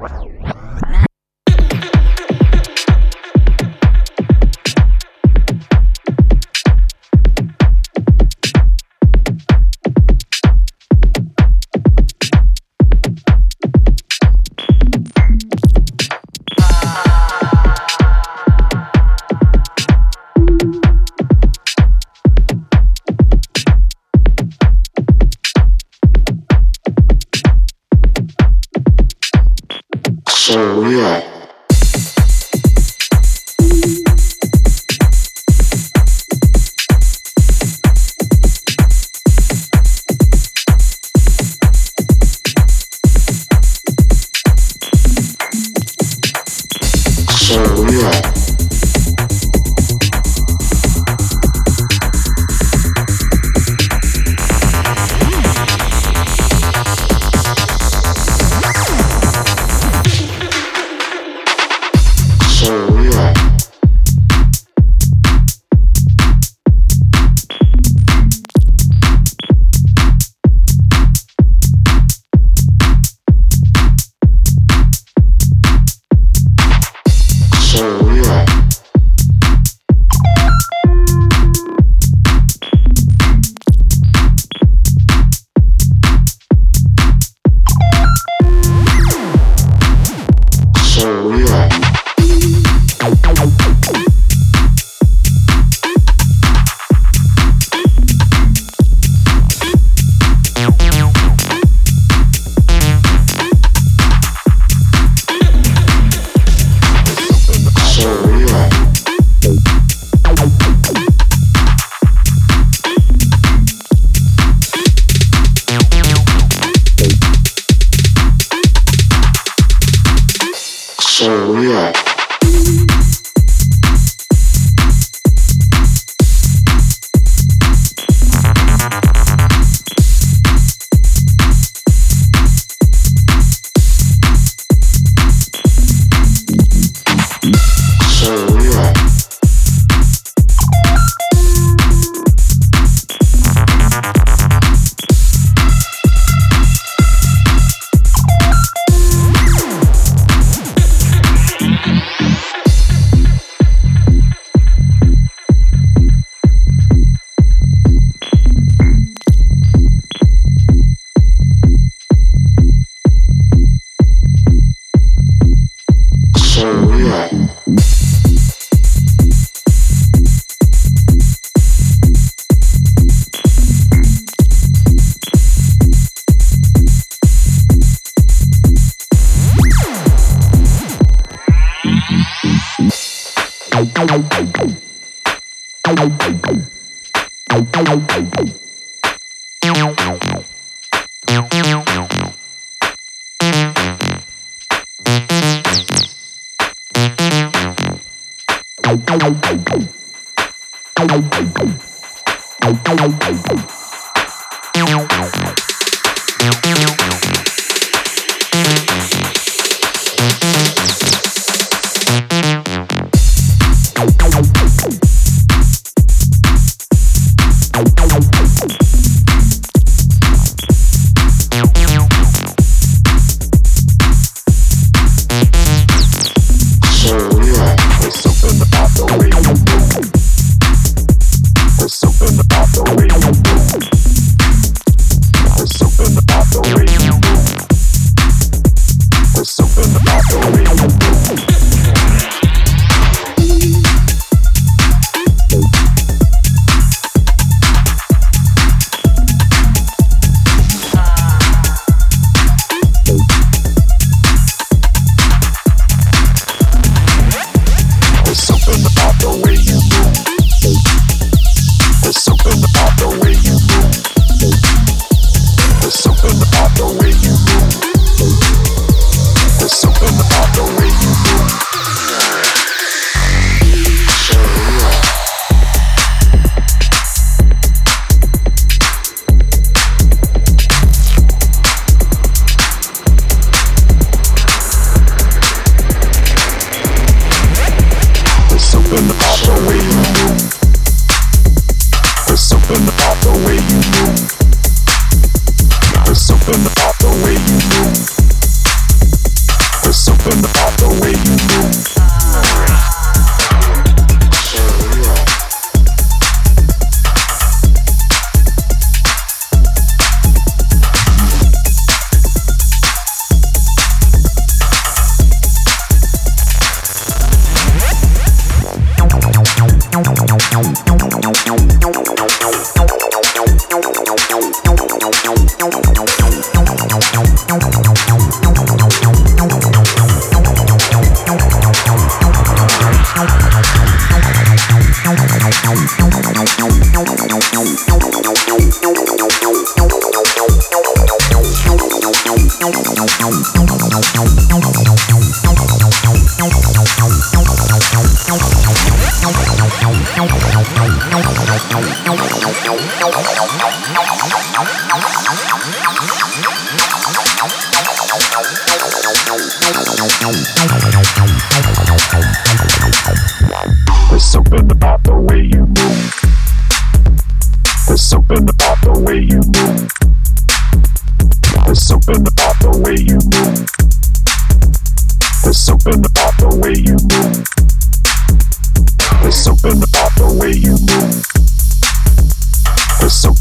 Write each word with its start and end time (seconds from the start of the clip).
the 0.00 0.39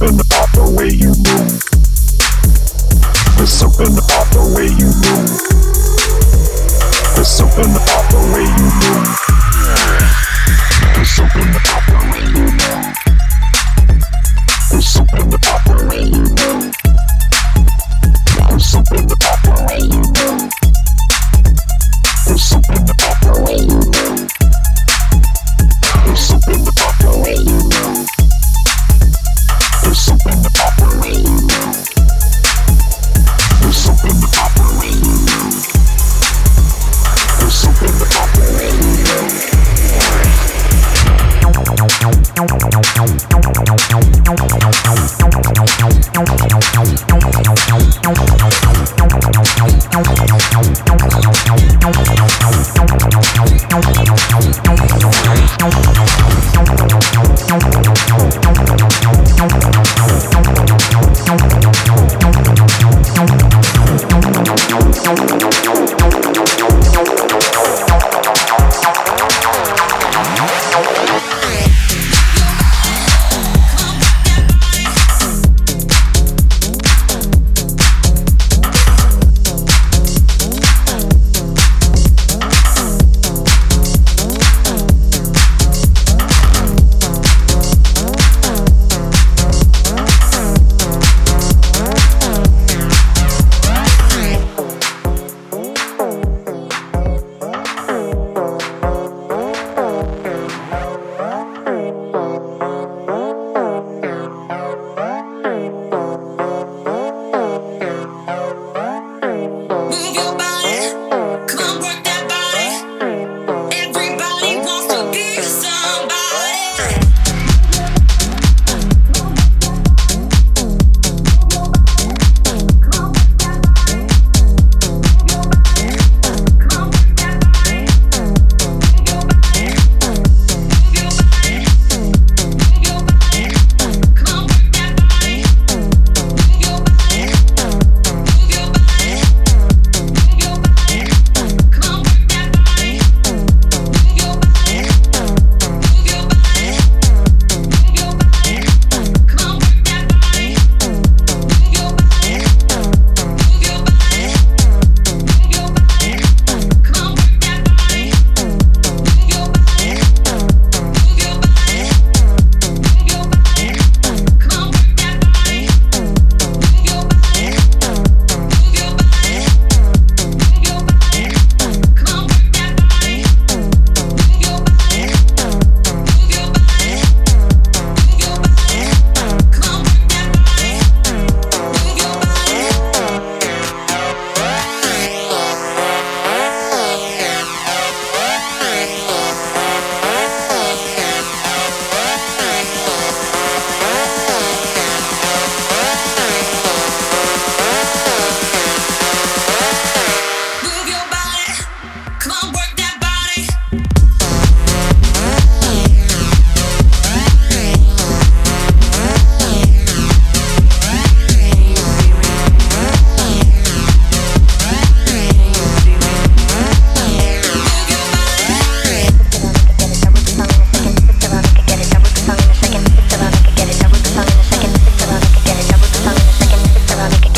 you 0.02 1.10
move. 1.10 1.60
There's 3.36 3.52
something 3.52 3.92
the 3.96 4.40
way 4.56 4.68
you 4.80 4.88
move. 4.96 5.28
There's 7.16 7.28
something 7.28 7.74
the 7.74 7.80
way 8.32 8.48
you 8.48 8.64
move. 8.80 9.20
There's 10.96 11.10
something 11.10 11.52
the 11.52 11.60
way 12.14 12.24
you 12.32 12.48
move. 12.48 12.96
There's 14.72 14.88
something 14.88 15.28
the 15.30 15.38
way 15.90 16.04
you 16.08 16.24
move. 16.24 16.74
There's 18.50 18.66
something 18.66 19.06
the 19.06 19.18
way 19.68 19.80
you 19.84 20.04
move. 20.40 20.59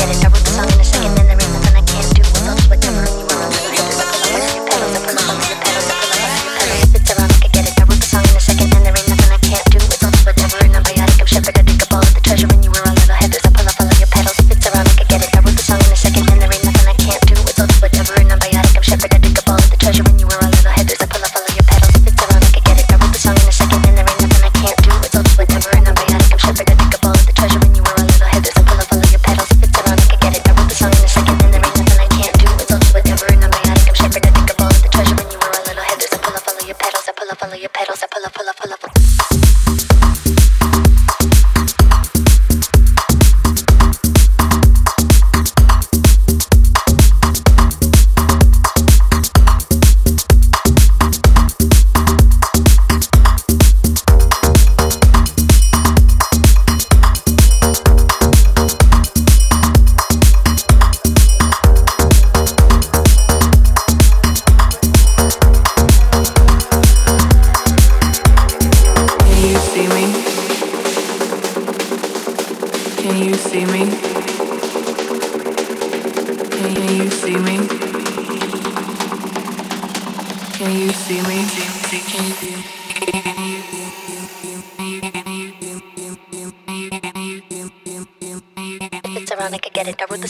Gonna 0.02 0.14
cover 0.14 0.36
the 0.36 0.50
song 0.50 0.64
in 0.64 0.80
a 0.80 0.84
second. 0.84 1.21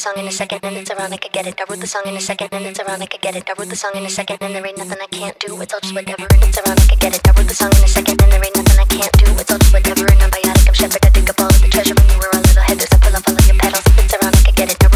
song 0.02 0.14
in 0.16 0.26
a 0.26 0.32
second 0.32 0.58
it's 0.64 0.90
ironic, 0.90 1.22
I 1.22 1.28
get 1.28 1.46
it. 1.46 1.60
I 1.60 1.64
wrote 1.70 1.78
the 1.78 1.86
song 1.86 2.02
in 2.06 2.16
a 2.16 2.20
second 2.20 2.48
it's 2.52 2.80
ironic, 2.80 3.14
I 3.14 3.18
get 3.18 3.36
it. 3.36 3.48
I 3.48 3.54
wrote 3.56 3.68
the 3.68 3.76
song 3.76 3.92
in 3.94 4.04
a 4.04 4.10
second 4.10 4.38
and 4.40 4.52
there 4.52 4.66
ain't 4.66 4.76
nothing 4.76 4.98
I 5.00 5.06
can't 5.06 5.38
do. 5.38 5.60
It's 5.62 5.72
all 5.72 5.78
just 5.78 5.94
whatever 5.94 6.26
it's 6.28 6.58
ironic, 6.58 6.90
I 6.90 6.96
get 6.96 7.14
it. 7.14 7.28
I 7.28 7.30
wrote 7.30 7.46
the 7.46 7.54
song 7.54 7.70
in 7.70 7.84
a 7.84 7.86
second 7.86 8.20
and 8.20 8.32
there 8.32 8.44
ain't 8.44 8.56
nothing 8.56 8.80
I 8.80 8.84
can't 8.86 9.12
do. 9.12 9.30
It's 9.38 9.52
all 9.52 9.58
just 9.58 9.72
whatever 9.72 10.06
and 10.10 10.22
I'm 10.22 10.30
biotic, 10.30 10.66
I'm 10.66 10.74
shepherd, 10.74 11.06
I 11.06 11.10
dig 11.10 11.30
up 11.30 11.38
all 11.38 11.46
of 11.46 11.62
the 11.62 11.68
treasure 11.68 11.94
when 11.94 12.08
you 12.10 12.18
were 12.18 12.30
a 12.34 12.36
little 12.36 12.62
head. 12.62 12.78
There's 12.78 12.90
pull 12.98 13.14
up 13.14 13.28
all 13.28 13.46
your 13.46 13.58
petals. 13.62 13.84
It's 13.94 14.14
ironic, 14.14 14.48
I 14.48 14.50
get 14.50 14.72
it. 14.72 14.91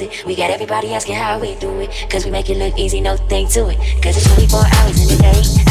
music. 0.00 0.26
We 0.26 0.34
got 0.34 0.50
everybody 0.50 0.92
asking 0.92 1.14
how 1.14 1.38
we 1.38 1.54
do 1.56 1.80
it. 1.80 1.90
Cause 2.10 2.24
we 2.24 2.30
make 2.30 2.50
it 2.50 2.56
look 2.56 2.76
easy, 2.78 3.00
no 3.00 3.16
thing 3.16 3.46
to 3.48 3.68
it. 3.68 3.78
Cause 4.02 4.16
it's 4.16 4.34
24 4.34 4.60
hours 4.60 5.12
in 5.12 5.18
a 5.18 5.22
day. 5.22 5.63